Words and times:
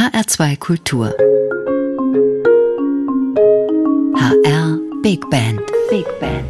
HR2 0.00 0.56
Kultur. 0.56 1.14
HR 4.16 4.78
Big 5.02 5.28
Band. 5.28 5.60
Big 5.90 6.06
Band. 6.18 6.46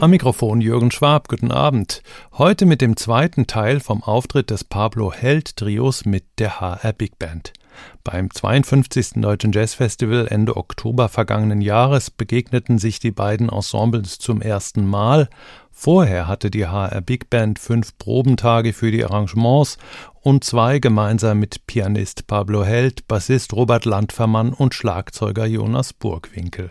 Am 0.00 0.10
Mikrofon 0.10 0.60
Jürgen 0.60 0.90
Schwab, 0.90 1.28
guten 1.28 1.50
Abend. 1.50 2.02
Heute 2.36 2.66
mit 2.66 2.82
dem 2.82 2.98
zweiten 2.98 3.46
Teil 3.46 3.80
vom 3.80 4.02
Auftritt 4.02 4.50
des 4.50 4.64
Pablo 4.64 5.10
Held 5.10 5.56
Trios 5.56 6.04
mit 6.04 6.24
der 6.38 6.60
HR 6.60 6.92
Big 6.92 7.18
Band. 7.18 7.54
Beim 8.04 8.30
52. 8.30 9.14
Deutschen 9.16 9.52
Jazz 9.52 9.74
Festival 9.74 10.26
Ende 10.28 10.56
Oktober 10.56 11.08
vergangenen 11.08 11.60
Jahres 11.60 12.10
begegneten 12.10 12.78
sich 12.78 13.00
die 13.00 13.10
beiden 13.10 13.48
Ensembles 13.48 14.18
zum 14.18 14.40
ersten 14.40 14.86
Mal. 14.86 15.28
Vorher 15.70 16.26
hatte 16.26 16.50
die 16.50 16.66
HR 16.66 17.00
Big 17.02 17.30
Band 17.30 17.58
fünf 17.58 17.96
Probentage 17.98 18.72
für 18.72 18.90
die 18.90 19.04
Arrangements 19.04 19.78
und 20.20 20.44
zwei 20.44 20.78
gemeinsam 20.78 21.38
mit 21.38 21.66
Pianist 21.66 22.26
Pablo 22.26 22.64
Held, 22.64 23.06
Bassist 23.08 23.52
Robert 23.52 23.84
Landfermann 23.84 24.52
und 24.52 24.74
Schlagzeuger 24.74 25.46
Jonas 25.46 25.92
Burgwinkel. 25.92 26.70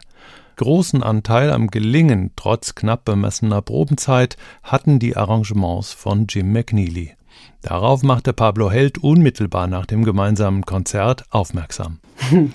Großen 0.58 1.04
Anteil 1.04 1.52
am 1.52 1.68
Gelingen 1.68 2.32
trotz 2.36 2.74
knapp 2.74 3.06
bemessener 3.06 3.62
Probenzeit 3.62 4.38
hatten 4.64 4.98
die 4.98 5.16
Arrangements 5.16 5.94
von 5.94 6.26
Jim 6.28 6.52
McNeely. 6.52 7.14
Darauf 7.62 8.02
machte 8.02 8.34
Pablo 8.34 8.72
Held 8.72 8.98
unmittelbar 8.98 9.68
nach 9.68 9.86
dem 9.86 10.04
gemeinsamen 10.04 10.66
Konzert 10.66 11.26
aufmerksam. 11.30 12.00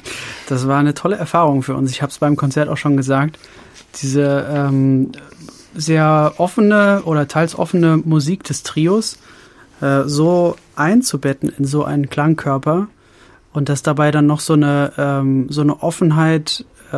Das 0.48 0.66
war 0.66 0.78
eine 0.78 0.92
tolle 0.92 1.16
Erfahrung 1.16 1.62
für 1.62 1.74
uns. 1.74 1.90
Ich 1.92 2.02
habe 2.02 2.10
es 2.10 2.18
beim 2.18 2.36
Konzert 2.36 2.68
auch 2.68 2.76
schon 2.76 2.96
gesagt. 2.96 3.38
Diese 4.02 4.46
ähm, 4.50 5.12
sehr 5.74 6.34
offene 6.36 7.02
oder 7.04 7.28
teils 7.28 7.58
offene 7.58 7.96
Musik 7.96 8.44
des 8.44 8.64
Trios 8.64 9.18
äh, 9.82 10.04
so 10.06 10.56
einzubetten 10.76 11.52
in 11.58 11.66
so 11.66 11.84
einen 11.84 12.08
Klangkörper 12.08 12.88
und 13.52 13.68
dass 13.68 13.82
dabei 13.82 14.10
dann 14.10 14.26
noch 14.26 14.40
so 14.40 14.54
eine 14.54 14.92
ähm, 14.96 15.46
so 15.50 15.60
eine 15.60 15.82
Offenheit 15.82 16.64
äh, 16.92 16.96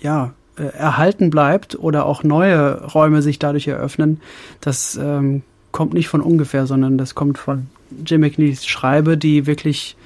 ja 0.00 0.32
erhalten 0.56 1.30
bleibt 1.30 1.78
oder 1.78 2.04
auch 2.04 2.24
neue 2.24 2.84
Räume 2.84 3.22
sich 3.22 3.38
dadurch 3.38 3.68
eröffnen, 3.68 4.20
das 4.60 4.98
ähm, 5.00 5.42
kommt 5.70 5.94
nicht 5.94 6.08
von 6.08 6.20
ungefähr, 6.20 6.66
sondern 6.66 6.98
das 6.98 7.14
kommt 7.14 7.38
von 7.38 7.68
Jim 8.04 8.20
McNeilys 8.20 8.66
Schreibe, 8.66 9.16
die 9.16 9.46
wirklich 9.46 9.96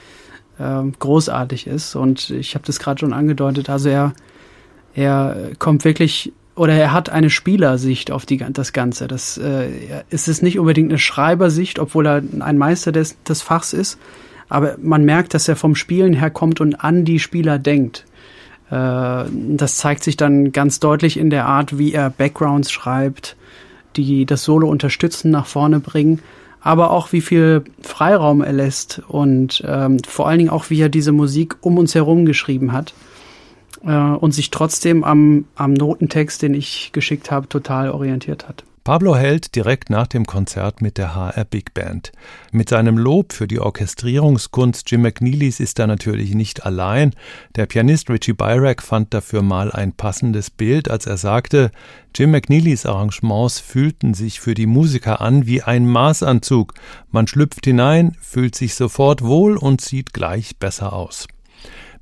äh, 0.59 0.83
großartig 0.99 1.67
ist. 1.67 1.95
Und 1.95 2.31
ich 2.31 2.55
habe 2.55 2.67
das 2.67 2.79
gerade 2.79 3.01
schon 3.01 3.13
angedeutet. 3.13 3.71
Also 3.71 3.89
er, 3.89 4.13
er 4.95 5.53
kommt 5.59 5.85
wirklich 5.85 6.33
oder 6.55 6.75
er 6.75 6.93
hat 6.93 7.09
eine 7.09 7.31
Spielersicht 7.31 8.11
auf 8.11 8.27
die, 8.27 8.37
das 8.37 8.73
Ganze. 8.73 9.09
Das 9.09 9.39
äh, 9.39 9.71
ist 10.11 10.29
es 10.29 10.43
nicht 10.43 10.59
unbedingt 10.59 10.91
eine 10.91 10.99
Schreibersicht, 10.99 11.79
obwohl 11.79 12.07
er 12.07 12.23
ein 12.41 12.59
Meister 12.59 12.93
des, 12.93 13.23
des 13.23 13.41
Fachs 13.41 13.73
ist. 13.73 13.99
Aber 14.49 14.77
man 14.83 15.05
merkt, 15.05 15.33
dass 15.33 15.49
er 15.49 15.57
vom 15.57 15.75
Spielen 15.75 16.13
her 16.13 16.31
kommt 16.31 16.61
und 16.61 16.75
an 16.75 17.07
die 17.07 17.21
Spieler 17.21 17.59
denkt. 17.59 18.05
Äh, 18.71 19.25
das 19.31 19.77
zeigt 19.79 20.05
sich 20.05 20.19
dann 20.19 20.53
ganz 20.53 20.79
deutlich 20.79 21.17
in 21.17 21.31
der 21.31 21.47
Art, 21.47 21.79
wie 21.79 21.95
er 21.95 22.11
Backgrounds 22.11 22.71
schreibt, 22.71 23.37
die 23.97 24.27
das 24.27 24.45
Solo 24.45 24.69
unterstützen, 24.69 25.31
nach 25.31 25.47
vorne 25.47 25.81
bringen, 25.81 26.21
aber 26.61 26.91
auch 26.91 27.13
wie 27.13 27.23
viel 27.23 27.65
Freiraum 27.81 28.43
er 28.43 28.53
lässt 28.53 29.03
und 29.09 29.63
ähm, 29.67 29.99
vor 30.07 30.29
allen 30.29 30.39
Dingen 30.39 30.51
auch, 30.51 30.71
wie 30.71 30.81
er 30.81 30.89
diese 30.89 31.13
Musik 31.13 31.57
um 31.61 31.79
uns 31.79 31.95
herum 31.95 32.25
geschrieben 32.25 32.73
hat 32.73 32.95
äh, 33.85 33.93
und 33.93 34.33
sich 34.33 34.51
trotzdem 34.51 35.05
am, 35.05 35.47
am 35.55 35.73
Notentext, 35.73 36.43
den 36.43 36.55
ich 36.55 36.91
geschickt 36.93 37.31
habe, 37.31 37.49
total 37.49 37.91
orientiert 37.91 38.49
hat. 38.49 38.65
Pablo 38.85 39.15
Held 39.15 39.55
direkt 39.55 39.91
nach 39.91 40.09
dem 40.09 40.27
Konzert 40.27 40.83
mit 40.83 40.99
der 40.99 41.15
HR 41.15 41.45
Big 41.45 41.73
Band. 41.73 42.11
Mit 42.51 42.69
seinem 42.69 42.99
Lob 42.99 43.33
für 43.33 43.47
die 43.47 43.61
Orchestrierungskunst 43.61 44.91
Jim 44.91 45.03
McNeelys 45.03 45.61
ist 45.61 45.79
er 45.79 45.87
natürlich 45.87 46.35
nicht 46.35 46.67
allein. 46.67 47.15
Der 47.55 47.67
Pianist 47.67 48.11
Richie 48.11 48.33
Byrack 48.33 48.83
fand 48.83 49.15
dafür 49.15 49.43
mal 49.43 49.71
ein 49.71 49.93
passendes 49.93 50.51
Bild, 50.51 50.91
als 50.91 51.07
er 51.07 51.17
sagte, 51.17 51.71
Jim 52.13 52.33
McNeelys 52.33 52.85
Arrangements 52.85 53.61
fühlten 53.61 54.15
sich 54.15 54.41
für 54.41 54.55
die 54.55 54.67
Musiker 54.67 55.21
an 55.21 55.47
wie 55.47 55.63
ein 55.63 55.87
Maßanzug. 55.87 56.75
Man 57.13 57.29
schlüpft 57.29 57.65
hinein, 57.65 58.17
fühlt 58.21 58.57
sich 58.57 58.75
sofort 58.75 59.23
wohl 59.23 59.57
und 59.57 59.81
sieht 59.81 60.13
gleich 60.13 60.57
besser 60.59 60.93
aus. 60.93 61.29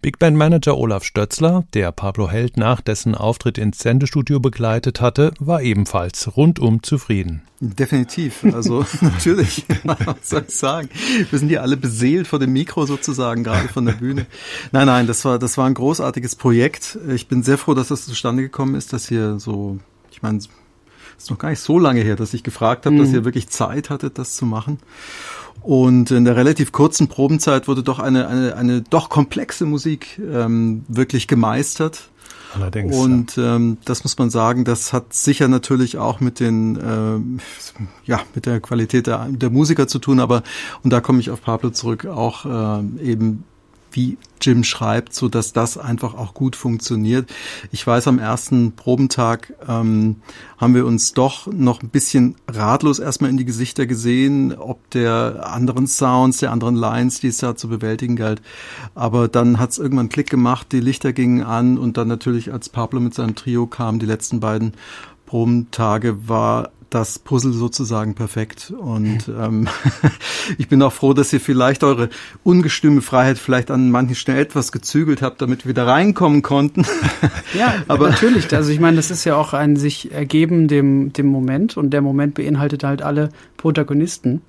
Big 0.03 0.19
Band 0.19 0.34
Manager 0.34 0.78
Olaf 0.78 1.05
Stötzler, 1.05 1.65
der 1.75 1.93
Pablo 1.93 2.31
Held 2.31 2.56
nach 2.56 2.81
dessen 2.81 3.15
Auftritt 3.15 3.59
ins 3.59 3.81
Sendestudio 3.81 4.41
begleitet 4.41 5.03
hatte, 5.03 5.33
war 5.38 5.61
ebenfalls 5.61 6.38
rundum 6.38 6.83
zufrieden. 6.83 7.43
Definitiv. 7.61 8.43
Also 8.44 8.87
natürlich, 9.03 9.66
was 9.84 10.31
soll 10.31 10.47
ich 10.49 10.56
sagen? 10.56 10.88
Wir 11.28 11.38
sind 11.38 11.50
ja 11.50 11.61
alle 11.61 11.77
beseelt 11.77 12.27
vor 12.28 12.38
dem 12.38 12.55
Mikro 12.55 12.87
sozusagen, 12.87 13.44
gerade 13.44 13.69
von 13.69 13.84
der 13.84 13.93
Bühne. 13.93 14.25
Nein, 14.72 14.87
nein, 14.87 15.06
das 15.06 15.22
war, 15.27 15.38
das 15.38 15.59
war 15.59 15.66
ein 15.66 15.75
großartiges 15.75 16.34
Projekt. 16.34 16.99
Ich 17.11 17.28
bin 17.28 17.43
sehr 17.43 17.59
froh, 17.59 17.75
dass 17.75 17.88
das 17.88 18.06
zustande 18.06 18.43
gekommen 18.43 18.77
ist, 18.77 18.94
dass 18.94 19.06
hier 19.06 19.38
so, 19.38 19.78
ich 20.11 20.22
meine, 20.22 20.38
es 20.38 20.49
ist 21.19 21.31
noch 21.31 21.37
gar 21.37 21.50
nicht 21.50 21.61
so 21.61 21.78
lange 21.78 22.00
her, 22.00 22.17
dass 22.17 22.32
ich 22.32 22.43
gefragt 22.43 22.87
habe, 22.87 22.97
mhm. 22.97 23.00
dass 23.00 23.12
ihr 23.12 23.27
wirklich 23.27 23.50
Zeit 23.50 23.91
hattet, 23.91 24.17
das 24.17 24.32
zu 24.32 24.47
machen. 24.47 24.78
Und 25.62 26.10
in 26.10 26.25
der 26.25 26.37
relativ 26.37 26.72
kurzen 26.72 27.09
Probenzeit 27.09 27.69
wurde 27.69 27.82
doch 27.82 27.98
eine, 27.98 28.28
eine, 28.28 28.56
eine 28.56 28.82
doch 28.82 29.09
komplexe 29.09 29.66
Musik 29.66 30.19
ähm, 30.19 30.84
wirklich 30.88 31.28
gemeistert. 31.28 32.10
Allerdings. 32.54 32.97
Und 32.97 33.38
ähm, 33.38 33.78
das 33.84 34.03
muss 34.03 34.19
man 34.19 34.31
sagen, 34.31 34.65
das 34.65 34.93
hat 34.93 35.12
sicher 35.15 35.47
natürlich 35.47 35.99
auch 35.99 36.20
mit 36.20 36.41
den 36.41 36.78
ähm, 36.84 37.41
ja 38.04 38.20
mit 38.34 38.47
der 38.47 38.60
Qualität 38.60 39.06
der, 39.06 39.28
der 39.31 39.50
Musiker 39.50 39.87
zu 39.87 40.00
tun, 40.00 40.19
aber 40.19 40.43
und 40.82 40.93
da 40.93 41.00
komme 41.00 41.20
ich 41.20 41.31
auf 41.31 41.43
Pablo 41.43 41.70
zurück, 41.70 42.06
auch 42.06 42.44
äh, 42.47 43.03
eben 43.03 43.44
wie 43.93 44.19
Jim 44.41 44.65
schreibt, 44.65 45.15
so 45.15 45.28
dass 45.28 45.53
das 45.53 45.77
einfach 45.77 46.15
auch 46.15 46.34
gut 46.34 46.56
funktioniert. 46.56 47.31
Ich 47.73 47.87
weiß, 47.87 48.09
am 48.09 48.19
ersten 48.19 48.73
Probentag 48.73 49.53
ähm, 49.69 50.17
haben 50.59 50.75
wir 50.75 50.87
uns 50.87 51.12
doch 51.12 51.47
noch 51.47 51.83
ein 51.83 51.91
bisschen 51.91 52.37
ratlos 52.49 52.99
erstmal 52.99 53.31
in 53.31 53.37
die 53.37 53.45
Gesichter 53.45 53.87
gesehen, 53.87 54.55
ob 54.55 54.89
der 54.91 55.47
anderen 55.53 55.87
Sounds, 55.87 56.39
der 56.39 56.53
anderen 56.53 56.77
Lines, 56.77 57.21
die 57.21 57.29
es 57.29 57.39
da 57.39 57.56
zu 57.56 57.69
bewältigen 57.69 58.17
galt. 58.17 58.41
Aber 58.95 59.29
dann 59.29 59.59
hat 59.59 59.71
es 59.71 59.79
irgendwann 59.79 60.09
Klick 60.09 60.31
gemacht, 60.31 60.73
die 60.73 60.81
Lichter 60.81 61.12
gingen 61.12 61.43
an 61.43 61.79
und 61.79 61.97
dann 61.97 62.09
natürlich, 62.09 62.53
als 62.53 62.69
Pablo 62.69 63.00
mit 63.00 63.15
seinem 63.15 63.34
Trio 63.34 63.67
kam, 63.67 63.99
die 63.99 64.06
letzten 64.06 64.41
beiden 64.41 64.73
Probentage 65.27 66.29
war 66.29 66.71
das 66.91 67.19
Puzzle 67.19 67.53
sozusagen 67.53 68.15
perfekt. 68.15 68.73
Und 68.77 69.28
ähm, 69.28 69.69
ich 70.59 70.69
bin 70.69 70.83
auch 70.83 70.93
froh, 70.93 71.15
dass 71.15 71.33
ihr 71.33 71.41
vielleicht 71.41 71.84
eure 71.84 72.11
ungestüme 72.43 73.01
Freiheit 73.01 73.39
vielleicht 73.39 73.71
an 73.71 73.91
manchen 73.91 74.17
Stellen 74.17 74.39
etwas 74.39 74.73
gezügelt 74.73 75.23
habt, 75.23 75.41
damit 75.41 75.67
wir 75.67 75.75
da 75.75 75.84
reinkommen 75.84 76.43
konnten. 76.43 76.84
ja, 77.59 77.75
aber 77.89 78.11
natürlich. 78.11 78.53
Also 78.55 78.71
ich 78.71 78.81
meine, 78.81 78.97
das 78.97 79.11
ist 79.11 79.25
ja 79.25 79.37
auch 79.37 79.55
ein 79.55 79.77
sich 79.77 80.12
ergeben 80.12 80.69
dem, 80.69 81.12
dem 81.12 81.27
Moment 81.27 81.77
und 81.77 81.91
der 81.91 82.03
Moment 82.03 82.34
beinhaltet 82.34 82.84
halt 82.84 83.03
alle 83.03 83.31
Protagonisten 83.56 84.43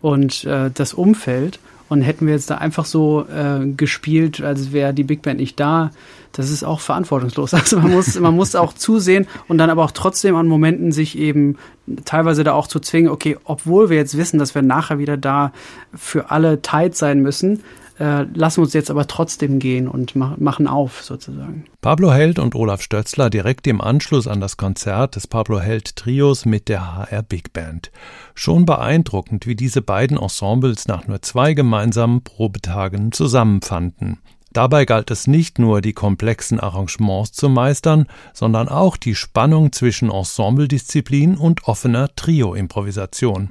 und 0.00 0.44
äh, 0.44 0.70
das 0.72 0.94
Umfeld. 0.94 1.58
Und 1.88 2.02
hätten 2.02 2.26
wir 2.26 2.34
jetzt 2.34 2.50
da 2.50 2.56
einfach 2.56 2.84
so 2.84 3.26
äh, 3.28 3.66
gespielt, 3.66 4.42
als 4.42 4.72
wäre 4.72 4.92
die 4.92 5.04
Big 5.04 5.22
Band 5.22 5.40
nicht 5.40 5.58
da, 5.58 5.90
das 6.32 6.50
ist 6.50 6.62
auch 6.64 6.80
verantwortungslos. 6.80 7.52
Also 7.58 7.78
man 7.80 7.90
muss, 7.90 8.18
man 8.20 8.34
muss 8.34 8.54
auch 8.54 8.72
zusehen 8.72 9.26
und 9.48 9.58
dann 9.58 9.70
aber 9.70 9.84
auch 9.84 9.90
trotzdem 9.90 10.36
an 10.36 10.46
Momenten 10.46 10.92
sich 10.92 11.18
eben 11.18 11.56
teilweise 12.04 12.44
da 12.44 12.52
auch 12.52 12.66
zu 12.66 12.80
zwingen, 12.80 13.10
okay, 13.10 13.36
obwohl 13.44 13.90
wir 13.90 13.96
jetzt 13.96 14.16
wissen, 14.16 14.38
dass 14.38 14.54
wir 14.54 14.62
nachher 14.62 14.98
wieder 14.98 15.16
da 15.16 15.52
für 15.94 16.30
alle 16.30 16.62
tight 16.62 16.94
sein 16.94 17.20
müssen, 17.20 17.62
äh, 17.98 18.22
lassen 18.34 18.60
uns 18.60 18.72
jetzt 18.72 18.90
aber 18.90 19.06
trotzdem 19.06 19.58
gehen 19.58 19.88
und 19.88 20.14
ma 20.14 20.36
machen 20.38 20.66
auf 20.66 21.02
sozusagen. 21.02 21.64
Pablo 21.80 22.12
Held 22.12 22.38
und 22.38 22.54
Olaf 22.54 22.82
Stötzler 22.82 23.30
direkt 23.30 23.66
im 23.66 23.80
Anschluss 23.80 24.26
an 24.26 24.40
das 24.40 24.56
Konzert 24.56 25.16
des 25.16 25.26
Pablo 25.26 25.60
Held 25.60 25.96
Trios 25.96 26.44
mit 26.44 26.68
der 26.68 26.96
HR 26.96 27.22
Big 27.22 27.52
Band. 27.52 27.90
Schon 28.34 28.66
beeindruckend, 28.66 29.46
wie 29.46 29.56
diese 29.56 29.82
beiden 29.82 30.16
Ensembles 30.16 30.86
nach 30.86 31.06
nur 31.06 31.22
zwei 31.22 31.54
gemeinsamen 31.54 32.22
Probetagen 32.22 33.12
zusammenfanden. 33.12 34.18
Dabei 34.52 34.86
galt 34.86 35.10
es 35.10 35.26
nicht 35.26 35.58
nur, 35.58 35.80
die 35.80 35.92
komplexen 35.92 36.58
Arrangements 36.58 37.32
zu 37.32 37.48
meistern, 37.48 38.06
sondern 38.32 38.68
auch 38.68 38.96
die 38.96 39.14
Spannung 39.14 39.72
zwischen 39.72 40.10
Ensembledisziplin 40.10 41.36
und 41.36 41.68
offener 41.68 42.14
Trio-Improvisation. 42.16 43.50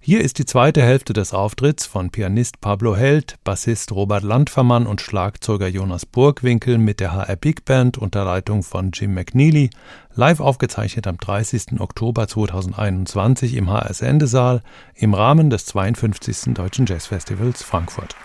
Hier 0.00 0.20
ist 0.20 0.38
die 0.38 0.46
zweite 0.46 0.82
Hälfte 0.82 1.12
des 1.12 1.34
Auftritts 1.34 1.84
von 1.84 2.10
Pianist 2.10 2.60
Pablo 2.60 2.96
Held, 2.96 3.36
Bassist 3.44 3.92
Robert 3.92 4.22
Landfermann 4.22 4.86
und 4.86 5.00
Schlagzeuger 5.00 5.68
Jonas 5.68 6.06
Burgwinkel 6.06 6.78
mit 6.78 7.00
der 7.00 7.12
HR 7.12 7.36
Big 7.36 7.64
Band 7.64 7.98
unter 7.98 8.24
Leitung 8.24 8.62
von 8.62 8.90
Jim 8.92 9.14
McNeely, 9.14 9.70
live 10.14 10.40
aufgezeichnet 10.40 11.06
am 11.06 11.18
30. 11.18 11.80
Oktober 11.80 12.26
2021 12.26 13.54
im 13.54 13.70
HS 13.70 14.02
Endesaal 14.02 14.62
im 14.94 15.14
Rahmen 15.14 15.50
des 15.50 15.66
52. 15.66 16.54
Deutschen 16.54 16.86
Jazzfestivals 16.86 17.62
Frankfurt. 17.62 18.16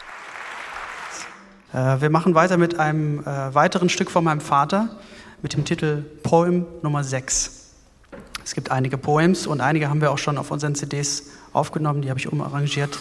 Äh, 1.73 2.01
wir 2.01 2.09
machen 2.09 2.35
weiter 2.35 2.57
mit 2.57 2.79
einem 2.79 3.19
äh, 3.19 3.53
weiteren 3.53 3.89
Stück 3.89 4.11
von 4.11 4.23
meinem 4.23 4.41
Vater 4.41 4.89
mit 5.41 5.53
dem 5.53 5.65
Titel 5.65 6.03
Poem 6.23 6.65
Nummer 6.81 7.03
6. 7.03 7.62
Es 8.43 8.55
gibt 8.55 8.71
einige 8.71 8.97
Poems 8.97 9.47
und 9.47 9.61
einige 9.61 9.89
haben 9.89 10.01
wir 10.01 10.11
auch 10.11 10.17
schon 10.17 10.37
auf 10.37 10.51
unseren 10.51 10.75
CDs 10.75 11.27
aufgenommen, 11.53 12.01
die 12.01 12.09
habe 12.09 12.19
ich 12.19 12.31
umarrangiert. 12.31 12.99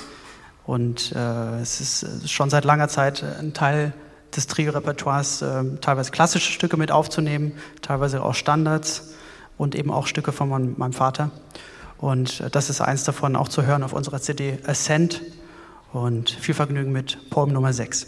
Und 0.65 1.13
äh, 1.13 1.61
es 1.61 1.81
ist 1.81 2.31
schon 2.31 2.49
seit 2.51 2.65
langer 2.65 2.89
Zeit 2.89 3.25
ein 3.41 3.53
Teil 3.53 3.93
des 4.37 4.47
Trio-Repertoires, 4.47 5.43
äh, 5.43 5.65
teilweise 5.81 6.11
klassische 6.11 6.53
Stücke 6.53 6.77
mit 6.77 6.93
aufzunehmen, 6.93 7.53
teilweise 7.83 8.23
auch 8.23 8.35
Standards 8.35 9.15
und 9.59 9.75
eben 9.75 9.91
auch 9.91 10.07
Stücke 10.07 10.33
von 10.33 10.49
mein, 10.49 10.75
meinem 10.77 10.93
Vater. 10.93 11.31
Und 11.99 12.41
äh, 12.41 12.51
das 12.51 12.71
ist 12.71 12.81
eins 12.81 13.05
davon 13.05 13.37
auch 13.37 13.49
zu 13.49 13.65
hören 13.67 13.83
auf 13.83 13.93
unserer 13.93 14.21
CD 14.21 14.59
Ascent. 14.67 15.23
Und 15.93 16.31
viel 16.31 16.55
Vergnügen 16.55 16.91
mit 16.91 17.29
Poem 17.29 17.53
Nummer 17.53 17.73
6. 17.73 18.07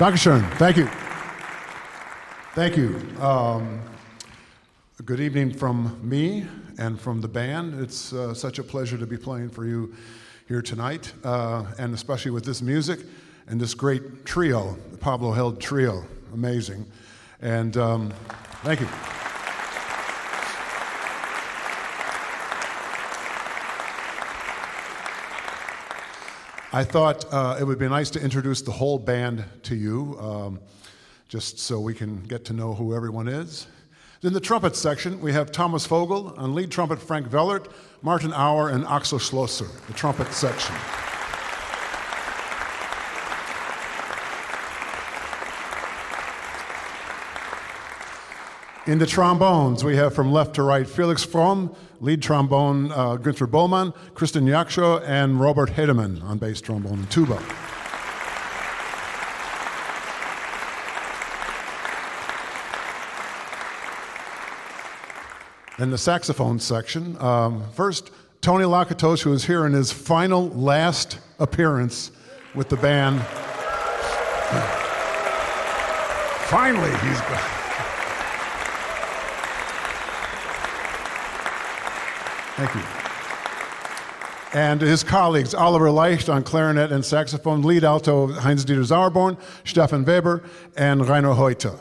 Dankeschön. 0.00 0.40
Thank 0.56 0.78
you. 0.78 0.88
Thank 2.54 2.78
you. 2.78 2.98
Um, 3.20 3.82
good 5.04 5.20
evening 5.20 5.52
from 5.52 6.00
me 6.02 6.46
and 6.78 6.98
from 6.98 7.20
the 7.20 7.28
band. 7.28 7.78
It's 7.78 8.14
uh, 8.14 8.32
such 8.32 8.58
a 8.58 8.62
pleasure 8.62 8.96
to 8.96 9.06
be 9.06 9.18
playing 9.18 9.50
for 9.50 9.66
you 9.66 9.92
here 10.48 10.62
tonight, 10.62 11.12
uh, 11.22 11.66
and 11.78 11.92
especially 11.92 12.30
with 12.30 12.46
this 12.46 12.62
music 12.62 13.00
and 13.46 13.60
this 13.60 13.74
great 13.74 14.24
trio, 14.24 14.74
the 14.90 14.96
Pablo 14.96 15.32
Held 15.32 15.60
Trio. 15.60 16.02
Amazing. 16.32 16.86
And 17.42 17.76
um, 17.76 18.10
thank 18.62 18.80
you. 18.80 18.88
I 26.72 26.84
thought 26.84 27.24
uh, 27.32 27.56
it 27.58 27.64
would 27.64 27.80
be 27.80 27.88
nice 27.88 28.10
to 28.10 28.22
introduce 28.22 28.62
the 28.62 28.70
whole 28.70 28.96
band 28.96 29.44
to 29.64 29.74
you, 29.74 30.16
um, 30.20 30.60
just 31.28 31.58
so 31.58 31.80
we 31.80 31.94
can 31.94 32.22
get 32.22 32.44
to 32.44 32.52
know 32.52 32.74
who 32.74 32.94
everyone 32.94 33.26
is. 33.26 33.66
In 34.22 34.32
the 34.32 34.40
trumpet 34.40 34.76
section, 34.76 35.20
we 35.20 35.32
have 35.32 35.50
Thomas 35.50 35.84
Vogel, 35.86 36.32
on 36.36 36.54
lead 36.54 36.70
trumpet 36.70 37.00
Frank 37.00 37.26
Vellert, 37.26 37.72
Martin 38.02 38.32
Auer, 38.32 38.68
and 38.68 38.84
Axel 38.84 39.18
Schlosser, 39.18 39.66
the 39.88 39.94
trumpet 39.94 40.32
section. 40.32 40.76
In 48.86 48.98
the 48.98 49.04
trombones, 49.04 49.84
we 49.84 49.96
have 49.96 50.14
from 50.14 50.32
left 50.32 50.54
to 50.54 50.62
right 50.62 50.88
Felix 50.88 51.22
Fromm, 51.22 51.76
lead 52.00 52.22
trombone 52.22 52.90
uh, 52.92 53.18
Günther 53.18 53.46
Bollmann, 53.46 53.94
Kristen 54.14 54.46
Yaksho, 54.46 55.02
and 55.06 55.38
Robert 55.38 55.68
Hedemann 55.68 56.22
on 56.24 56.38
bass 56.38 56.62
trombone 56.62 56.94
and 56.94 57.10
tuba. 57.10 57.34
In 65.78 65.90
the 65.90 65.98
saxophone 65.98 66.58
section, 66.58 67.20
um, 67.20 67.62
first, 67.74 68.10
Tony 68.40 68.64
Lakatosh, 68.64 69.20
who 69.22 69.34
is 69.34 69.44
here 69.44 69.66
in 69.66 69.74
his 69.74 69.92
final, 69.92 70.48
last 70.48 71.18
appearance 71.38 72.12
with 72.54 72.70
the 72.70 72.76
band. 72.76 73.20
Finally, 76.48 76.96
he's. 77.06 77.59
Thank 82.60 82.74
you. 82.74 82.82
And 84.52 84.82
his 84.82 85.02
colleagues, 85.02 85.54
Oliver 85.54 85.90
Leicht 85.90 86.28
on 86.28 86.42
clarinet 86.42 86.92
and 86.92 87.02
saxophone, 87.02 87.62
lead 87.62 87.84
alto 87.84 88.26
Heinz 88.26 88.66
Dieter 88.66 88.84
Sauerborn, 88.84 89.38
Stefan 89.64 90.04
Weber, 90.04 90.42
and 90.76 91.08
Rainer 91.08 91.32
Heute. 91.32 91.78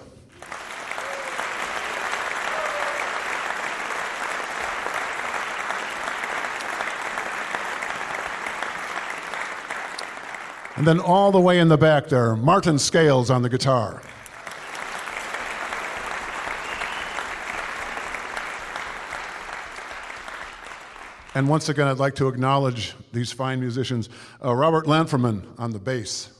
And 10.77 10.87
then 10.87 11.01
all 11.01 11.33
the 11.33 11.41
way 11.41 11.59
in 11.59 11.67
the 11.67 11.77
back 11.77 12.07
there, 12.07 12.37
Martin 12.37 12.79
Scales 12.79 13.29
on 13.29 13.41
the 13.41 13.49
guitar. 13.49 14.01
And 21.39 21.47
once 21.47 21.69
again, 21.69 21.87
I'd 21.87 21.99
like 21.99 22.15
to 22.15 22.27
acknowledge 22.27 22.95
these 23.13 23.31
fine 23.31 23.61
musicians. 23.61 24.09
Uh, 24.43 24.53
Robert 24.53 24.87
Lanferman 24.87 25.41
on 25.57 25.71
the 25.71 25.79
bass. 25.79 26.31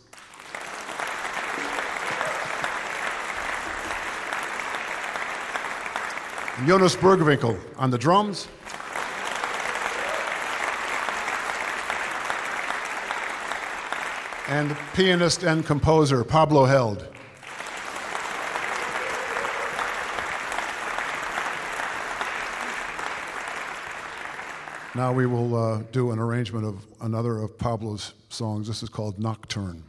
Jonas 6.68 6.98
Bergwinkel 6.98 7.58
on 7.78 7.92
the 7.92 7.98
drums. 7.98 8.50
And 14.50 14.76
pianist 14.96 15.44
and 15.44 15.66
composer 15.66 16.26
Pablo 16.26 16.66
Held. 16.66 17.08
Now 25.00 25.14
we 25.14 25.28
will 25.28 25.56
uh, 25.56 25.84
do 25.94 26.12
an 26.12 26.20
arrangement 26.20 26.66
of 26.66 26.86
another 27.00 27.38
of 27.38 27.58
Pablo's 27.58 28.16
songs. 28.28 28.68
This 28.68 28.84
is 28.84 28.90
called 28.90 29.18
Nocturne. 29.18 29.82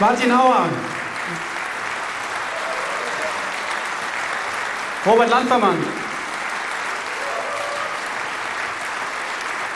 Martin 0.00 0.32
Auer. 0.32 0.66
Robert 5.04 5.28
Landvermann. 5.28 5.84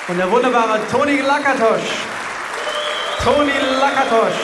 Und 0.09 0.17
der 0.17 0.31
wunderbare 0.31 0.81
Toni 0.91 1.21
Lakatosch. 1.21 2.07
Toni 3.23 3.53
Lakatosch. 3.79 4.41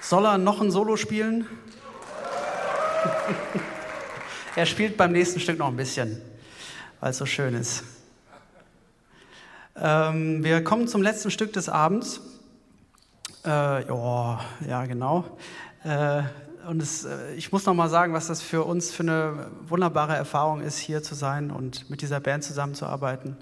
Soll 0.00 0.24
er 0.24 0.38
noch 0.38 0.62
ein 0.62 0.70
Solo 0.70 0.96
spielen? 0.96 1.46
Er 4.56 4.66
spielt 4.66 4.96
beim 4.96 5.12
nächsten 5.12 5.40
Stück 5.40 5.58
noch 5.58 5.68
ein 5.68 5.76
bisschen, 5.76 6.20
weil 7.00 7.10
es 7.10 7.18
so 7.18 7.26
schön 7.26 7.54
ist. 7.54 7.84
Ähm, 9.76 10.42
wir 10.42 10.64
kommen 10.64 10.88
zum 10.88 11.02
letzten 11.02 11.30
Stück 11.30 11.52
des 11.52 11.68
Abends. 11.68 12.20
Äh, 13.44 13.84
oh, 13.90 14.36
ja, 14.66 14.84
genau. 14.86 15.24
Äh, 15.84 16.22
und 16.68 16.82
es, 16.82 17.04
äh, 17.04 17.34
ich 17.34 17.52
muss 17.52 17.64
noch 17.66 17.74
mal 17.74 17.88
sagen, 17.88 18.12
was 18.12 18.26
das 18.26 18.42
für 18.42 18.64
uns 18.64 18.90
für 18.90 19.04
eine 19.04 19.50
wunderbare 19.62 20.16
Erfahrung 20.16 20.60
ist, 20.60 20.78
hier 20.78 21.02
zu 21.02 21.14
sein 21.14 21.50
und 21.50 21.88
mit 21.88 22.02
dieser 22.02 22.18
Band 22.18 22.42
zusammenzuarbeiten. 22.42 23.36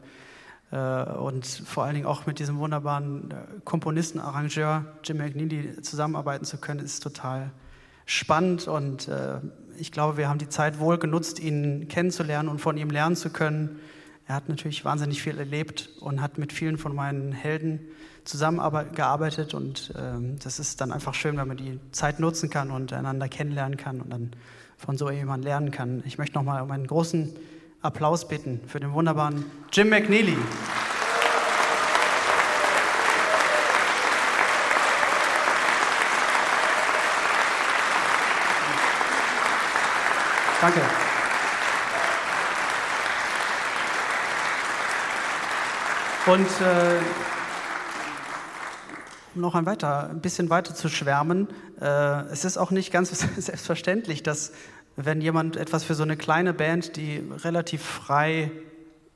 Äh, 0.71 0.77
und 0.77 1.47
vor 1.47 1.85
allen 1.85 1.95
Dingen 1.95 2.07
auch 2.07 2.27
mit 2.27 2.39
diesem 2.39 2.59
wunderbaren 2.59 3.31
äh, 3.31 3.35
Komponisten, 3.65 4.21
Arrangeur 4.21 4.85
Jim 5.03 5.17
McNeely 5.19 5.81
zusammenarbeiten 5.81 6.45
zu 6.45 6.59
können, 6.59 6.81
ist 6.81 7.03
total 7.03 7.51
spannend 8.07 8.69
und 8.69 9.09
äh, 9.09 9.41
ich 9.79 9.93
glaube, 9.93 10.17
wir 10.17 10.29
haben 10.29 10.39
die 10.39 10.49
Zeit 10.49 10.79
wohl 10.79 10.97
genutzt, 10.97 11.39
ihn 11.39 11.89
kennenzulernen 11.89 12.49
und 12.49 12.61
von 12.61 12.79
ihm 12.79 12.89
lernen 12.89 13.17
zu 13.17 13.29
können. 13.31 13.81
Er 14.27 14.37
hat 14.37 14.49
natürlich 14.49 14.85
wahnsinnig 14.85 15.23
viel 15.23 15.39
erlebt 15.39 15.91
und 16.01 16.23
hat 16.23 16.39
mit 16.39 16.53
vielen 16.53 16.79
von 16.79 16.95
meinen 16.95 17.33
Helden 17.33 17.81
zusammengearbeitet 18.25 19.55
und 19.55 19.93
ähm, 19.97 20.37
das 20.43 20.59
ist 20.59 20.81
dann 20.81 20.93
einfach 20.93 21.15
schön, 21.15 21.37
wenn 21.37 21.47
man 21.47 21.57
die 21.57 21.79
Zeit 21.93 22.19
nutzen 22.19 22.51
kann 22.51 22.71
und 22.71 22.93
einander 22.93 23.29
kennenlernen 23.29 23.77
kann 23.77 24.01
und 24.01 24.11
dann 24.11 24.31
von 24.77 24.97
so 24.97 25.11
jemandem 25.11 25.47
lernen 25.47 25.71
kann. 25.71 26.03
Ich 26.07 26.19
möchte 26.19 26.35
nochmal 26.35 26.63
um 26.63 26.71
einen 26.71 26.87
großen 26.87 27.35
Applaus 27.83 28.27
bitten 28.27 28.61
für 28.67 28.81
den 28.81 28.93
wunderbaren 28.93 29.45
Jim 29.73 29.91
McNeely. 29.91 30.37
Danke. 40.61 40.81
Und 46.27 46.47
äh, 46.61 46.99
um 49.35 49.43
noch 49.43 49.55
ein, 49.55 49.67
weiter, 49.67 50.09
ein 50.11 50.21
bisschen 50.21 50.49
weiter 50.49 50.75
zu 50.75 50.89
schwärmen, 50.89 51.49
äh, 51.81 52.23
es 52.33 52.45
ist 52.45 52.57
auch 52.57 52.71
nicht 52.71 52.91
ganz 52.91 53.11
selbstverständlich, 53.37 54.23
dass 54.23 54.53
wenn 54.97 55.21
jemand 55.21 55.57
etwas 55.57 55.85
für 55.85 55.95
so 55.95 56.03
eine 56.03 56.17
kleine 56.17 56.55
Band, 56.55 56.97
die 56.97 57.23
relativ 57.45 57.83
frei 57.83 58.51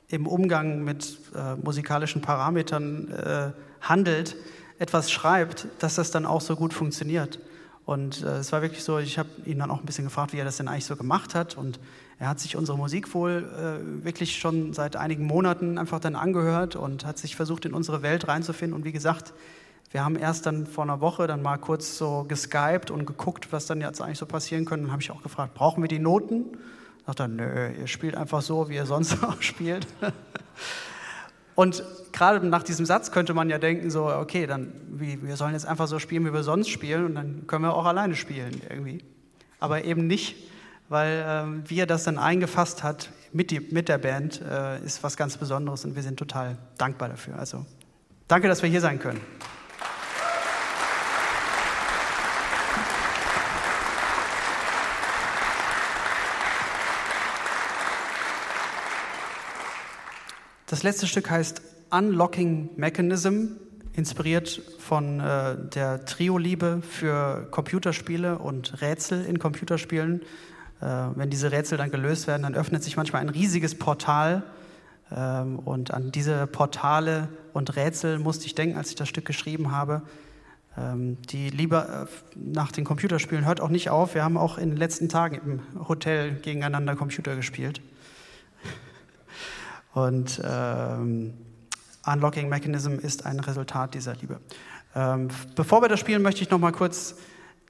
im 0.09 0.27
Umgang 0.27 0.83
mit 0.83 1.17
äh, 1.35 1.55
musikalischen 1.55 2.21
Parametern 2.21 3.09
äh, 3.09 3.51
handelt, 3.81 4.35
etwas 4.77 5.11
schreibt, 5.11 5.67
dass 5.79 5.95
das 5.95 6.11
dann 6.11 6.27
auch 6.27 6.41
so 6.41 6.55
gut 6.55 6.73
funktioniert. 6.73 7.39
Und 7.85 8.23
äh, 8.23 8.37
es 8.37 8.51
war 8.51 8.61
wirklich 8.61 8.83
so, 8.83 8.99
ich 8.99 9.17
habe 9.17 9.29
ihn 9.45 9.59
dann 9.59 9.71
auch 9.71 9.79
ein 9.79 9.85
bisschen 9.85 10.05
gefragt, 10.05 10.33
wie 10.33 10.37
er 10.37 10.45
das 10.45 10.57
denn 10.57 10.67
eigentlich 10.67 10.85
so 10.85 10.95
gemacht 10.95 11.35
hat. 11.35 11.57
Und 11.57 11.79
er 12.19 12.29
hat 12.29 12.39
sich 12.39 12.55
unsere 12.55 12.77
Musik 12.77 13.13
wohl 13.13 13.49
äh, 13.57 14.05
wirklich 14.05 14.37
schon 14.37 14.73
seit 14.73 14.95
einigen 14.95 15.25
Monaten 15.25 15.77
einfach 15.77 15.99
dann 15.99 16.15
angehört 16.15 16.75
und 16.75 17.05
hat 17.05 17.17
sich 17.17 17.35
versucht, 17.35 17.65
in 17.65 17.73
unsere 17.73 18.01
Welt 18.01 18.27
reinzufinden. 18.27 18.75
Und 18.75 18.85
wie 18.85 18.91
gesagt, 18.91 19.33
wir 19.91 20.05
haben 20.05 20.15
erst 20.15 20.45
dann 20.45 20.67
vor 20.67 20.83
einer 20.83 21.01
Woche 21.01 21.27
dann 21.27 21.41
mal 21.41 21.57
kurz 21.57 21.97
so 21.97 22.23
geskypt 22.27 22.91
und 22.91 23.05
geguckt, 23.05 23.47
was 23.51 23.65
dann 23.65 23.81
jetzt 23.81 24.01
eigentlich 24.01 24.19
so 24.19 24.25
passieren 24.25 24.65
könnte. 24.65 24.83
Dann 24.83 24.91
habe 24.91 25.01
ich 25.01 25.11
auch 25.11 25.23
gefragt, 25.23 25.53
brauchen 25.53 25.83
wir 25.83 25.89
die 25.89 25.99
Noten? 25.99 26.45
Sagt 27.05 27.19
er, 27.19 27.27
nö, 27.27 27.71
ihr 27.77 27.87
spielt 27.87 28.15
einfach 28.15 28.41
so, 28.41 28.69
wie 28.69 28.75
ihr 28.75 28.85
sonst 28.85 29.21
auch 29.23 29.41
spielt. 29.41 29.87
Und 31.55 31.83
gerade 32.11 32.45
nach 32.45 32.63
diesem 32.63 32.85
Satz 32.85 33.11
könnte 33.11 33.33
man 33.33 33.49
ja 33.49 33.57
denken, 33.57 33.89
so, 33.89 34.07
okay, 34.07 34.47
dann, 34.47 34.73
wie, 34.89 35.21
wir 35.21 35.35
sollen 35.35 35.53
jetzt 35.53 35.65
einfach 35.65 35.87
so 35.87 35.99
spielen, 35.99 36.25
wie 36.25 36.33
wir 36.33 36.43
sonst 36.43 36.69
spielen 36.69 37.05
und 37.05 37.15
dann 37.15 37.47
können 37.47 37.63
wir 37.63 37.73
auch 37.73 37.85
alleine 37.85 38.15
spielen 38.15 38.61
irgendwie. 38.69 39.03
Aber 39.59 39.83
eben 39.83 40.07
nicht, 40.07 40.35
weil 40.89 41.19
äh, 41.19 41.69
wie 41.69 41.79
er 41.79 41.85
das 41.85 42.03
dann 42.03 42.17
eingefasst 42.17 42.83
hat 42.83 43.09
mit, 43.33 43.51
die, 43.51 43.59
mit 43.59 43.89
der 43.89 43.97
Band, 43.97 44.41
äh, 44.41 44.83
ist 44.83 45.03
was 45.03 45.17
ganz 45.17 45.37
Besonderes 45.37 45.85
und 45.85 45.95
wir 45.95 46.03
sind 46.03 46.17
total 46.17 46.57
dankbar 46.77 47.09
dafür. 47.09 47.37
Also 47.37 47.65
danke, 48.27 48.47
dass 48.47 48.61
wir 48.61 48.69
hier 48.69 48.81
sein 48.81 48.99
können. 48.99 49.21
Das 60.71 60.83
letzte 60.83 61.05
Stück 61.05 61.29
heißt 61.29 61.61
Unlocking 61.89 62.69
Mechanism, 62.77 63.57
inspiriert 63.91 64.61
von 64.79 65.19
äh, 65.19 65.57
der 65.57 66.05
Trio-Liebe 66.05 66.81
für 66.81 67.45
Computerspiele 67.51 68.37
und 68.37 68.81
Rätsel 68.81 69.25
in 69.25 69.37
Computerspielen. 69.37 70.21
Äh, 70.79 70.85
wenn 71.15 71.29
diese 71.29 71.51
Rätsel 71.51 71.77
dann 71.77 71.91
gelöst 71.91 72.25
werden, 72.27 72.43
dann 72.43 72.55
öffnet 72.55 72.85
sich 72.85 72.95
manchmal 72.95 73.21
ein 73.21 73.27
riesiges 73.27 73.77
Portal. 73.77 74.43
Ähm, 75.13 75.59
und 75.59 75.93
an 75.93 76.13
diese 76.13 76.47
Portale 76.47 77.27
und 77.51 77.75
Rätsel 77.75 78.17
musste 78.17 78.45
ich 78.45 78.55
denken, 78.55 78.77
als 78.77 78.91
ich 78.91 78.95
das 78.95 79.09
Stück 79.09 79.25
geschrieben 79.25 79.73
habe. 79.73 80.03
Ähm, 80.77 81.17
die 81.31 81.49
Liebe 81.49 82.07
äh, 82.07 82.39
nach 82.39 82.71
den 82.71 82.85
Computerspielen 82.85 83.45
hört 83.45 83.59
auch 83.59 83.67
nicht 83.67 83.89
auf. 83.89 84.15
Wir 84.15 84.23
haben 84.23 84.37
auch 84.37 84.57
in 84.57 84.69
den 84.69 84.77
letzten 84.77 85.09
Tagen 85.09 85.35
im 85.75 85.89
Hotel 85.89 86.35
gegeneinander 86.35 86.95
Computer 86.95 87.35
gespielt. 87.35 87.81
Und 89.93 90.41
ähm, 90.43 91.33
Unlocking 92.05 92.49
Mechanism 92.49 92.93
ist 92.93 93.25
ein 93.25 93.39
Resultat 93.39 93.93
dieser 93.93 94.15
Liebe. 94.15 94.39
Ähm, 94.95 95.29
bevor 95.55 95.81
wir 95.81 95.89
das 95.89 95.99
spielen, 95.99 96.21
möchte 96.21 96.41
ich 96.41 96.49
noch 96.49 96.59
mal 96.59 96.71
kurz 96.71 97.15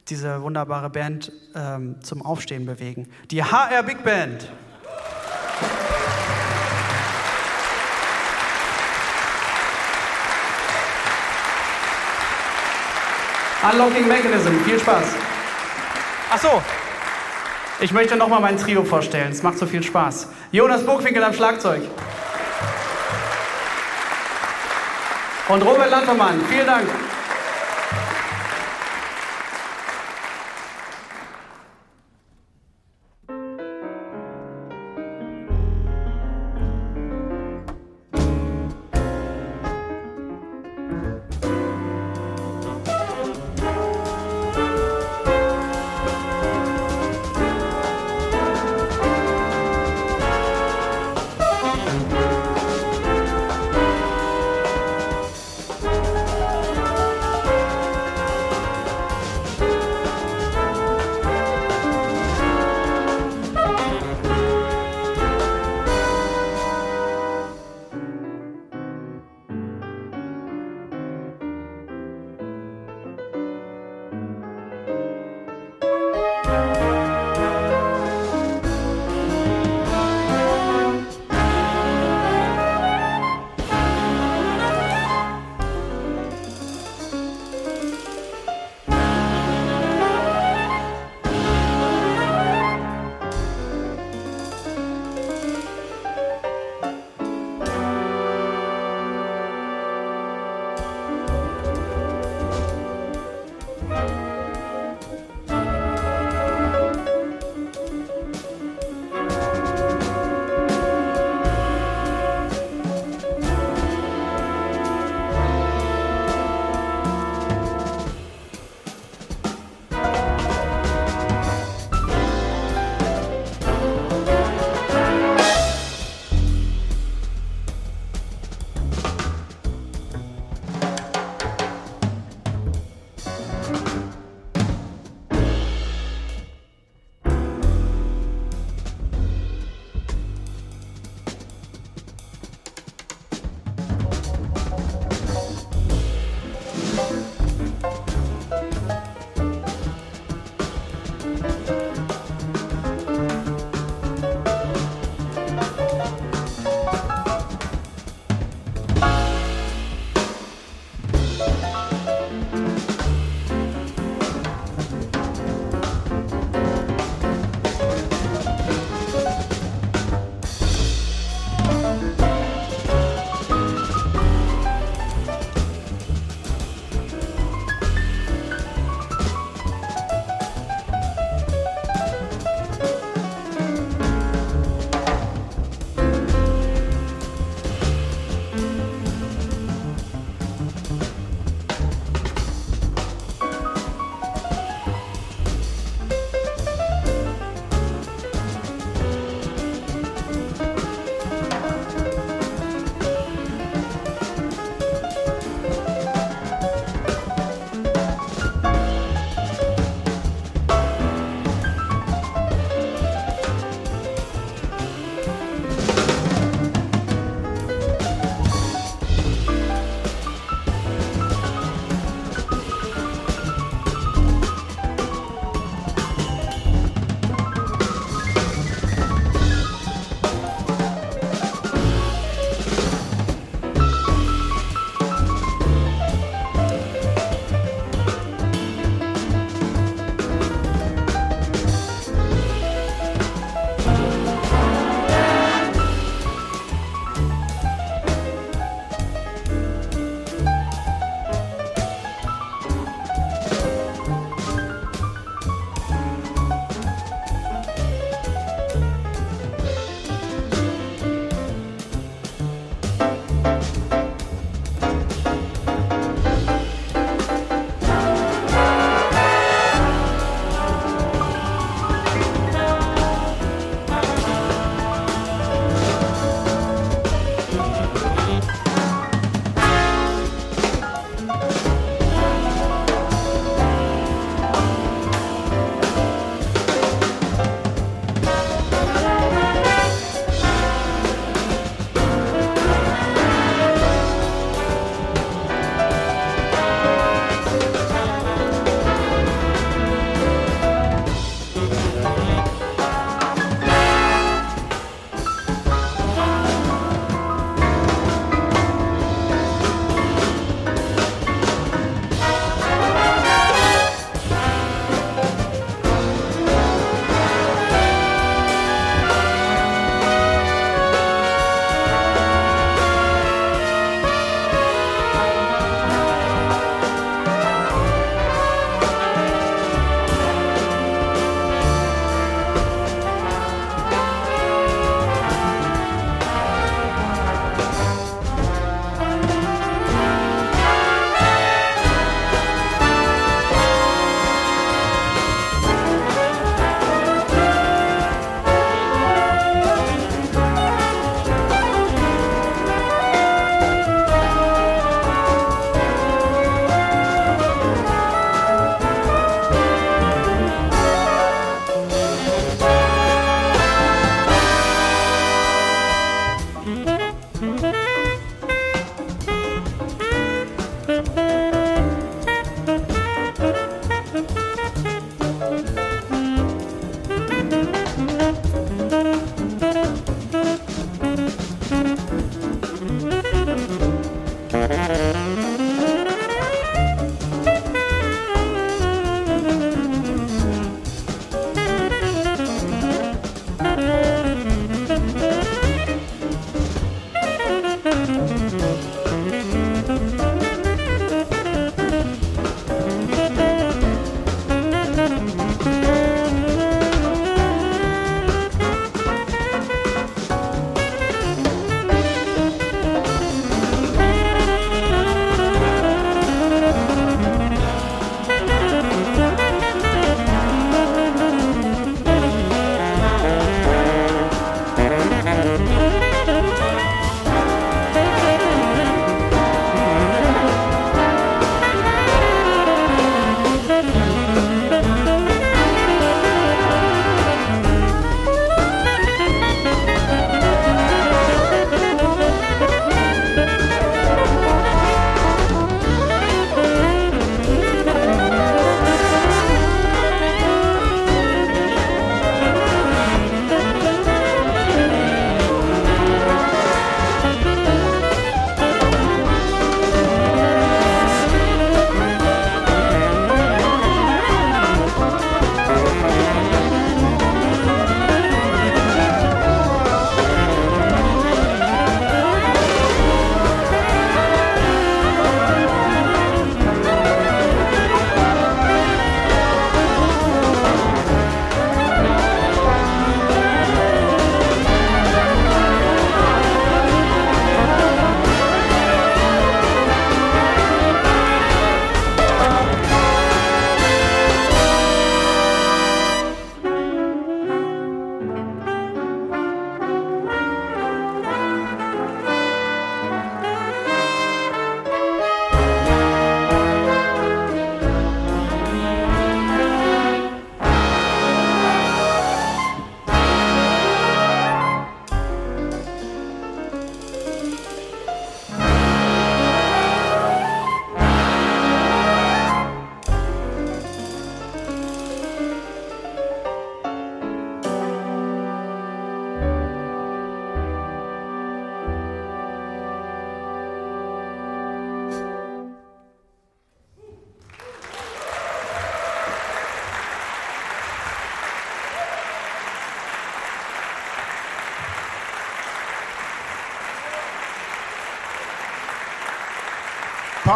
diese 0.08 0.42
wunderbare 0.42 0.90
Band 0.90 1.32
ähm, 1.56 2.02
zum 2.02 2.22
Aufstehen 2.22 2.66
bewegen. 2.66 3.08
Die 3.30 3.44
HR 3.44 3.84
Big 3.84 4.04
Band. 4.04 4.52
Unlocking 13.72 14.08
Mechanism. 14.08 14.60
Viel 14.66 14.80
Spaß. 14.80 15.04
Ach 16.32 16.40
so. 16.40 16.62
Ich 17.80 17.92
möchte 17.92 18.16
nochmal 18.16 18.42
mein 18.42 18.58
Trio 18.58 18.84
vorstellen. 18.84 19.32
Es 19.32 19.44
macht 19.44 19.60
so 19.60 19.68
viel 19.68 19.84
Spaß. 19.84 20.30
Jonas 20.52 20.84
Burgwinkel 20.84 21.24
am 21.24 21.34
Schlagzeug. 21.34 21.82
und 25.52 25.62
Robert 25.64 25.90
Lattermann. 25.90 26.40
Vielen 26.50 26.66
Dank. 26.66 26.88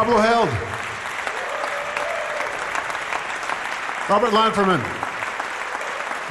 Pablo 0.06 0.22
Held. 0.22 0.50
Robert 4.08 4.34
Lanferman. 4.36 4.80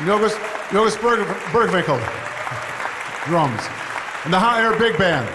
Yogus, 0.07 0.31
Yogus 0.69 0.97
Berg, 1.03 1.27
Bergwinkel. 1.51 1.99
Drums. 3.25 3.61
And 4.23 4.33
the 4.33 4.39
Hot 4.39 4.61
Air 4.61 4.79
Big 4.79 4.97
Band. 4.97 5.27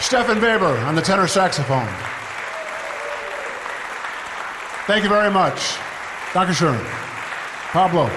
Stefan 0.00 0.40
Weber 0.40 0.76
on 0.88 0.96
the 0.96 1.02
tenor 1.02 1.28
saxophone. 1.28 1.86
Thank 4.88 5.04
you 5.04 5.08
very 5.08 5.30
much. 5.30 5.76
Dr. 6.32 6.52
Dankeschön. 6.52 6.84
Pablo. 7.70 8.10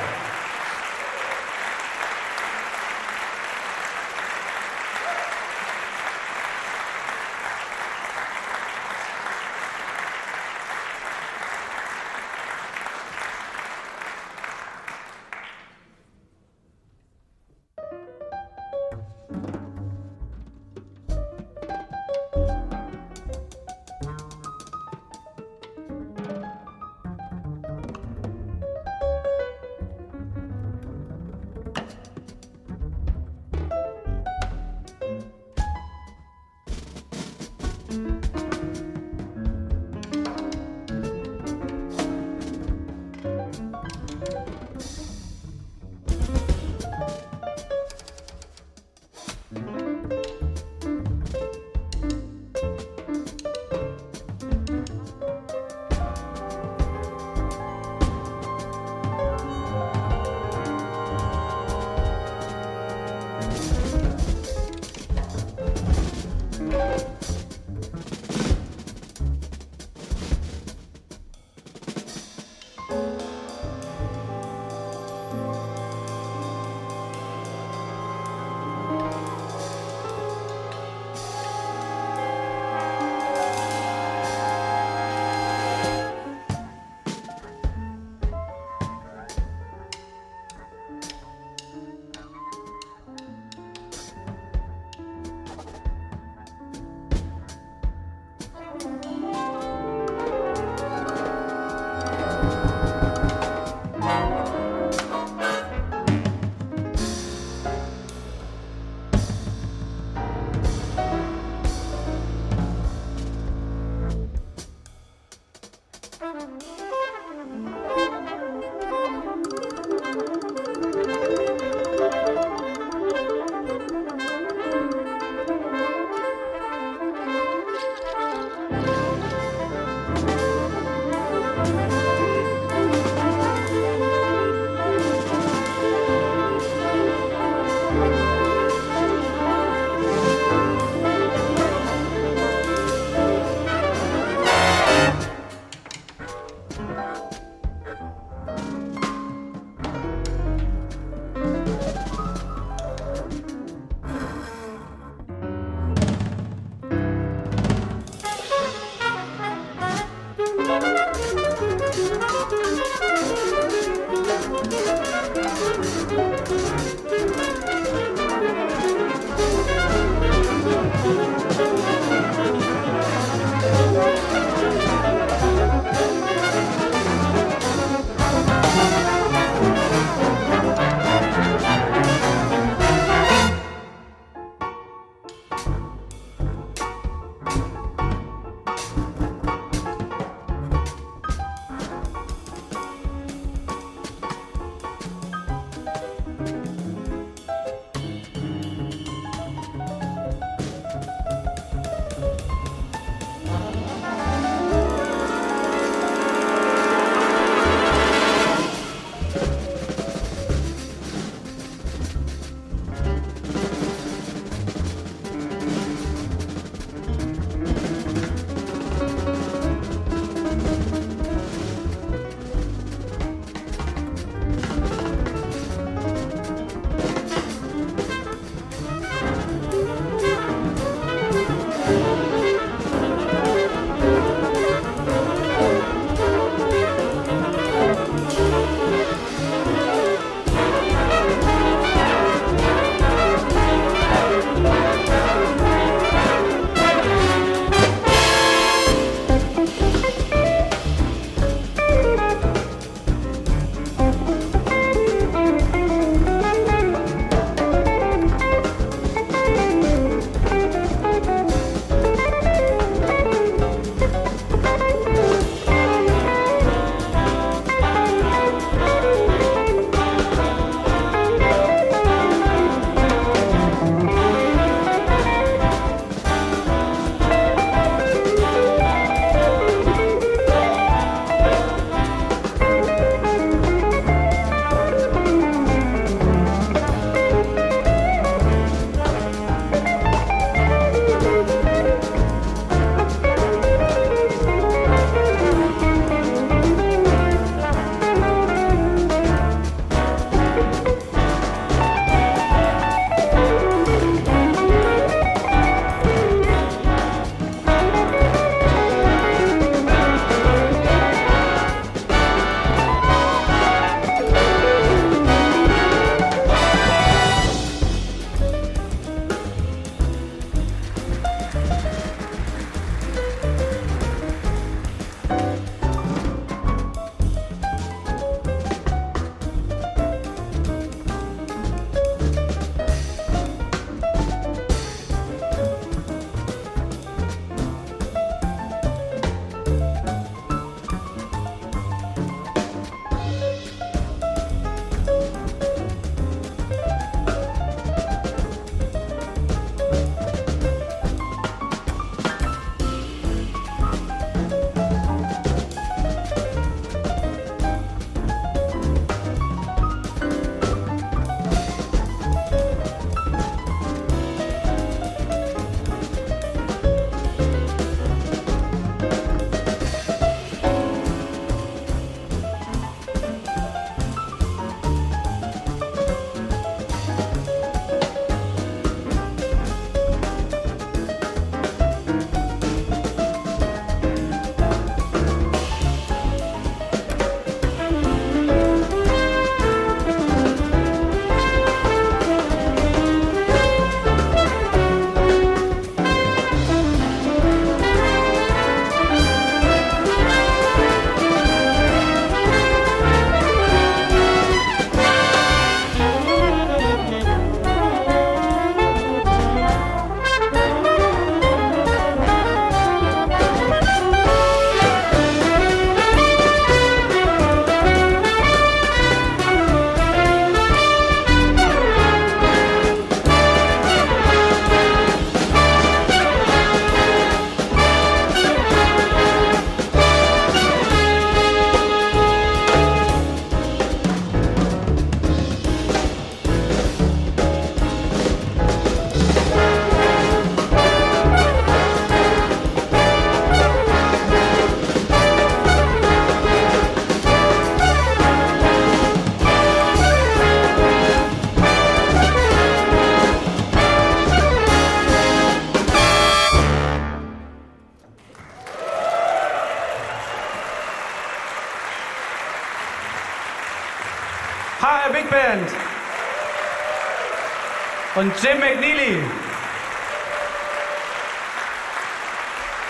Jim 468.41 468.59
McNeely. 468.59 469.23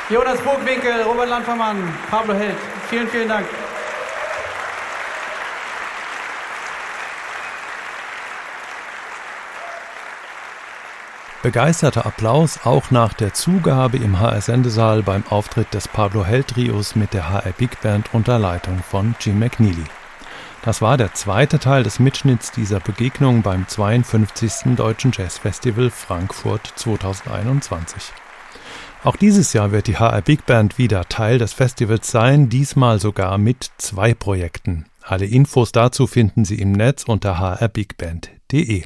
Jonas 0.09 0.39
Burgwinkel, 0.41 1.03
Robert 1.03 1.29
Landvermann, 1.29 1.93
Pablo 2.09 2.33
Held. 2.33 2.57
Vielen, 2.89 3.07
vielen 3.07 3.29
Dank. 3.29 3.45
Begeisterter 11.43 12.05
Applaus 12.05 12.65
auch 12.65 12.91
nach 12.91 13.13
der 13.13 13.33
Zugabe 13.33 13.97
im 13.97 14.19
HR 14.19 14.41
Sendesaal 14.41 15.01
beim 15.01 15.23
Auftritt 15.29 15.73
des 15.73 15.87
Pablo 15.87 16.25
Held 16.25 16.49
Trios 16.49 16.95
mit 16.95 17.13
der 17.13 17.29
HR 17.29 17.53
Big 17.57 17.79
Band 17.81 18.09
unter 18.11 18.37
Leitung 18.37 18.83
von 18.83 19.15
Jim 19.21 19.39
McNeely. 19.39 19.85
Das 20.67 20.81
war 20.81 20.97
der 20.97 21.13
zweite 21.13 21.59
Teil 21.59 21.83
des 21.83 21.97
Mitschnitts 21.97 22.51
dieser 22.51 22.81
Begegnung 22.81 23.41
beim 23.41 23.65
52. 23.69 24.75
Deutschen 24.75 25.13
Jazzfestival 25.13 25.89
Frankfurt 25.89 26.73
2021. 26.75 28.11
Auch 29.05 29.15
dieses 29.15 29.53
Jahr 29.53 29.71
wird 29.71 29.87
die 29.87 29.95
HR 29.95 30.21
Big 30.21 30.45
Band 30.45 30.77
wieder 30.77 31.05
Teil 31.05 31.37
des 31.37 31.53
Festivals 31.53 32.11
sein, 32.11 32.49
diesmal 32.49 32.99
sogar 32.99 33.37
mit 33.37 33.71
zwei 33.77 34.13
Projekten. 34.13 34.87
Alle 35.01 35.25
Infos 35.25 35.71
dazu 35.71 36.05
finden 36.05 36.43
Sie 36.43 36.59
im 36.59 36.73
Netz 36.73 37.05
unter 37.05 37.39
hrbigband.de. 37.39 38.83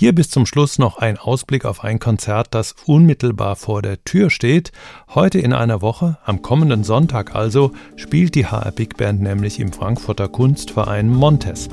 Hier 0.00 0.14
bis 0.14 0.30
zum 0.30 0.46
Schluss 0.46 0.78
noch 0.78 0.98
ein 0.98 1.18
Ausblick 1.18 1.64
auf 1.64 1.82
ein 1.82 1.98
Konzert, 1.98 2.54
das 2.54 2.76
unmittelbar 2.86 3.56
vor 3.56 3.82
der 3.82 4.04
Tür 4.04 4.30
steht. 4.30 4.70
Heute 5.12 5.40
in 5.40 5.52
einer 5.52 5.82
Woche, 5.82 6.18
am 6.24 6.40
kommenden 6.40 6.84
Sonntag 6.84 7.34
also, 7.34 7.72
spielt 7.96 8.36
die 8.36 8.46
HR 8.46 8.70
Big 8.70 8.96
Band 8.96 9.20
nämlich 9.20 9.58
im 9.58 9.72
Frankfurter 9.72 10.28
Kunstverein 10.28 11.08
Montes. 11.08 11.68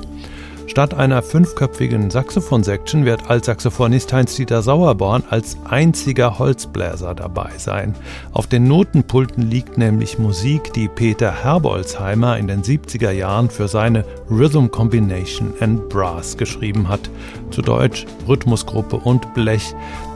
Statt 0.68 0.96
einer 0.96 1.22
fünfköpfigen 1.22 2.10
Saxophon-Section 2.10 3.06
wird 3.06 3.30
Altsaxophonist 3.30 4.12
Heinz-Dieter 4.12 4.62
Sauerborn 4.62 5.24
als 5.30 5.58
einziger 5.64 6.40
Holzbläser 6.40 7.14
dabei 7.14 7.52
sein. 7.58 7.94
Auf 8.34 8.48
den 8.48 8.68
Notenpulten 8.68 9.44
liegt 9.44 9.78
nämlich 9.78 10.18
Musik, 10.18 10.74
die 10.74 10.88
Peter 10.88 11.44
Herbolzheimer 11.44 12.38
in 12.38 12.48
den 12.48 12.64
70er 12.64 13.12
Jahren 13.12 13.50
für 13.50 13.68
seine 13.68 14.04
Rhythm 14.30 14.68
Combination 14.68 15.54
and 15.60 15.88
Brass 15.90 16.36
geschrieben 16.36 16.90
hat. 16.90 17.12
Zu 17.52 17.62
Deutsch 17.62 18.06
Rhythmusgruppe 18.28 18.98
und 18.98 19.34
Blech. 19.36 19.76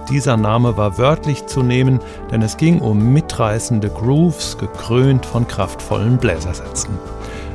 Dieser 0.10 0.38
Name 0.38 0.76
war 0.76 0.97
wörtlich 0.97 1.45
zu 1.45 1.62
nehmen, 1.62 2.00
denn 2.32 2.41
es 2.41 2.58
ging 2.58 2.80
um 2.80 3.14
mitreißende 3.14 3.89
Grooves, 3.89 4.58
gekrönt 4.58 5.26
von 5.26 5.47
kraftvollen 5.47 6.18
Bläsersätzen. 6.18 6.97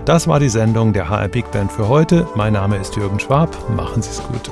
Das 0.05 0.29
war 0.29 0.39
die 0.39 0.51
Sendung 0.51 0.93
der 0.93 1.09
HR 1.09 1.29
Big 1.29 1.51
Band 1.51 1.73
für 1.73 1.89
heute. 1.89 2.27
Mein 2.35 2.53
Name 2.53 2.77
ist 2.77 2.95
Jürgen 2.95 3.19
Schwab. 3.19 3.57
Machen 3.75 4.03
Sie 4.03 4.11
es 4.11 4.23
gut. 4.23 4.51